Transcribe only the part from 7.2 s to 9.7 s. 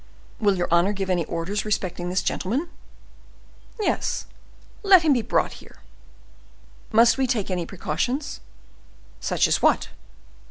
take any precautions?" "Such as